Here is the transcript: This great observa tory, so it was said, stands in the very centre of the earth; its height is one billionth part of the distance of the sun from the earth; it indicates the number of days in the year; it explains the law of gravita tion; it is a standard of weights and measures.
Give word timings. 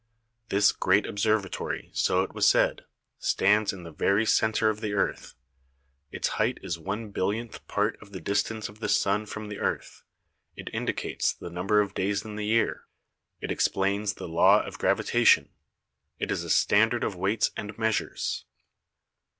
This 0.49 0.71
great 0.71 1.05
observa 1.05 1.51
tory, 1.51 1.91
so 1.93 2.23
it 2.23 2.33
was 2.33 2.47
said, 2.47 2.85
stands 3.19 3.71
in 3.71 3.83
the 3.83 3.91
very 3.91 4.25
centre 4.25 4.67
of 4.67 4.81
the 4.81 4.93
earth; 4.95 5.35
its 6.11 6.27
height 6.39 6.57
is 6.63 6.79
one 6.79 7.11
billionth 7.11 7.67
part 7.67 8.01
of 8.01 8.11
the 8.11 8.19
distance 8.19 8.67
of 8.67 8.79
the 8.79 8.89
sun 8.89 9.27
from 9.27 9.47
the 9.47 9.59
earth; 9.59 10.01
it 10.55 10.71
indicates 10.73 11.33
the 11.33 11.51
number 11.51 11.81
of 11.81 11.93
days 11.93 12.25
in 12.25 12.35
the 12.35 12.47
year; 12.47 12.87
it 13.41 13.51
explains 13.51 14.13
the 14.15 14.27
law 14.27 14.63
of 14.63 14.79
gravita 14.79 15.23
tion; 15.27 15.49
it 16.17 16.31
is 16.31 16.43
a 16.43 16.49
standard 16.49 17.03
of 17.03 17.15
weights 17.15 17.51
and 17.55 17.77
measures. 17.77 18.45